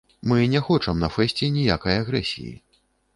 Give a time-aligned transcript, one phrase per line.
[0.29, 2.55] Мы не хочам на фэсце ніякай агрэсіі.